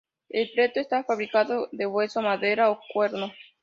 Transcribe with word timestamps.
El 0.29 0.49
plectro 0.49 0.81
está 0.81 1.03
fabricado 1.03 1.69
de 1.71 1.85
hueso, 1.85 2.23
madera 2.23 2.71
o 2.71 2.79
cuerno. 2.91 3.31